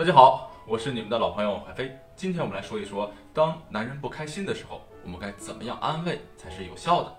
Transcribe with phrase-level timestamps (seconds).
[0.00, 1.94] 大家好，我是你们的老朋友海飞。
[2.16, 7.14] 今天我们来说一说，当男人不开心的时候，我们该怎么样安慰才是有效的。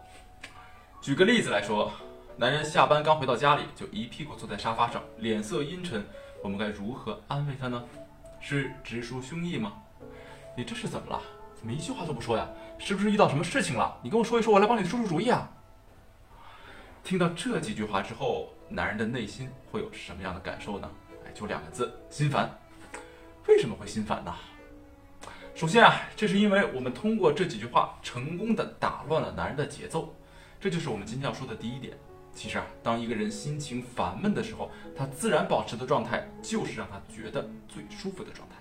[0.99, 1.91] 举个例子来说，
[2.37, 6.03] 男人下班刚回到家里，就一屁股坐在沙发上，脸色阴沉，
[6.43, 7.83] 我们该如何安慰他呢？
[8.39, 9.73] 是直抒胸臆吗？
[10.57, 11.21] 你这是怎么了？
[11.53, 12.49] 怎么一句话都不说呀？
[12.79, 13.95] 是不是遇到什么事情了？
[14.01, 15.47] 你跟我说一说，我来帮你出出主意啊！
[17.03, 20.89] 听到这几句话之后，男人的内心会有什么样的感受呢？
[21.23, 22.49] 哎，就两个字：心烦。
[23.47, 24.33] 为什么会心烦呢？
[25.55, 30.15] 首先啊，这是因为我们通过这几句话成功的打乱了男人的节奏，
[30.59, 31.97] 这就是我们今天要说的第一点。
[32.33, 38.55] 其实啊，当一个人心情烦闷的时候，他自然保持的状态就是让他觉得最舒服的状态。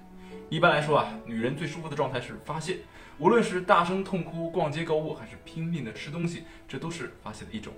[0.49, 2.79] 一般来说啊，女人最舒服的状态是发泄，
[3.19, 7.73] 无论是大声痛哭、逛街购物，还是拼命的吃东西，这都是发泄的一种。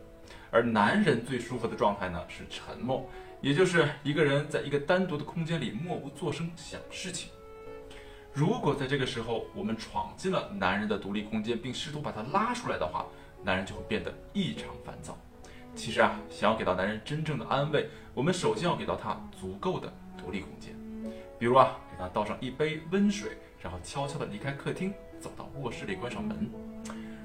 [0.51, 3.09] 而男人最舒服的状态呢，是沉默。
[3.41, 7.31] 也就是一个人在一个单独的空间里默不作声想事情。
[8.33, 13.05] 如果在这个时候我们闯进了男人的独立空间，并试图把他拉出来的话，
[13.43, 15.19] 男人就会变得异常烦躁。
[15.75, 20.73] 其实啊，想要给到男人真正的安慰，我们首先要给到他足够的独立空间。
[21.39, 26.72] 比如啊，给他倒上一杯温水，然后悄悄地离开客厅，走到卧室里关上门。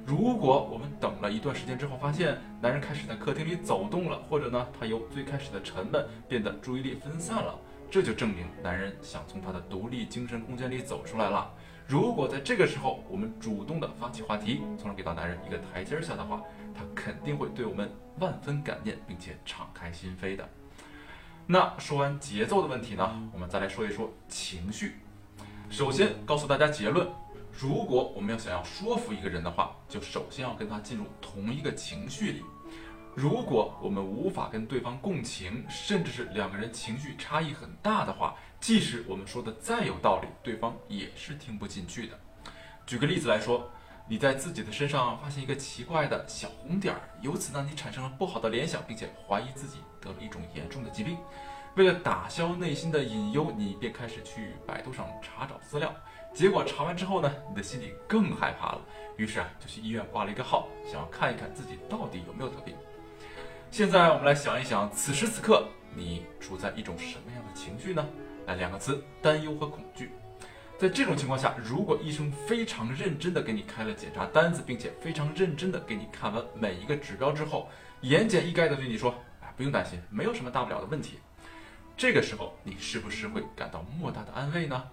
[0.08, 7.60] 如果我们等了一段时间之后，发现男人开始在客厅里走动了，或者呢，他由最开始的沉闷变得注意力分散了，
[7.92, 11.54] 这就证明男人想从他的独立精神空间里走出来了。
[11.86, 16.42] 如果在这个时候我们主动的发起话题，从而给到男人一个台阶下的话，
[16.74, 20.48] 他肯定会对我们万分感念，并且敞开心扉的。
[21.46, 24.94] 那说完节奏的问题呢，我们再来说一说情绪。
[25.70, 27.06] 首先告诉大家结论。
[27.60, 32.44] 如果我们要想要说服一个人的话，就首先要跟他进入同一个情绪里。
[33.16, 42.20] 如果我们无法跟对方共情，甚至是两个人情绪差异很大的话，即使我们说的再有道理，对方也是听不进去的。
[42.86, 43.68] 举个例子来说，
[44.08, 51.17] 你在自己的身上发现一个奇怪的小红点儿，由此呢，你产生了不好的联想，并且怀疑自己得了一种严重的疾病。
[51.77, 55.93] 为了打消内心的隐忧，你便开始去百度上查找资料。
[56.33, 58.82] 结果查完之后呢，你的心里更害怕了，
[59.15, 62.73] 于是啊，就去医院挂了一个号，想要看一看自己到底有没有得病。
[63.70, 68.04] 现在我们来想一想，此时此刻你处在一种什么样的情绪呢？
[68.48, 70.10] 来，两个词：担忧和恐惧。
[70.80, 77.70] 在这种情况下，如果医生非常认真的给你开了检查单子，并且非常认真的给你看完每一个指标之后，
[78.02, 79.14] 言简意赅的对你说
[79.45, 81.20] ：“哎，不用担心，没有什么大不了的问题。”
[81.98, 84.84] 这个时候，你是不是会感到莫大的安慰呢？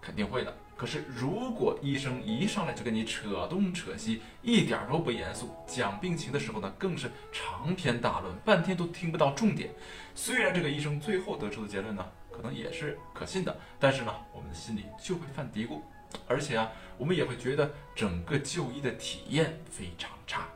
[0.00, 0.54] 肯定会的。
[0.76, 9.70] 可是，如果医生一上来就跟你扯东扯西，一点都不严肃，讲病情的时候呢，更是长篇大论，半天都听不到重点。
[10.14, 15.80] 虽然这个医生最后得出的结论呢，可能也是可信的，但是呢，我们的心里就会犯嘀咕，
[16.28, 20.46] 而且啊，我们也会觉得整个就医的体验非常差。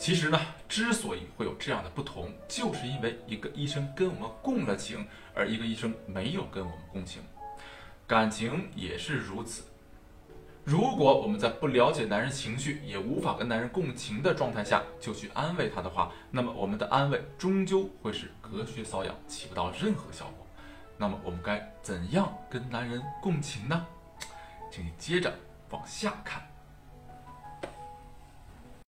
[0.00, 7.22] 其实呢，之所以会有这样的不同，就是因为一个医生跟我们共了情，而一个医生没有跟我们共情。
[8.06, 9.62] 感情也是如此。
[10.64, 20.46] 如果我们在不了解男人情绪，也无法跟男人共情的状态下，就去安慰他的话，那么我们的安慰终究会是隔靴搔痒，起不到任何效果。
[20.96, 23.86] 那么我们该怎样跟男人共情呢？
[24.70, 25.30] 请你接着
[25.68, 26.49] 往下看。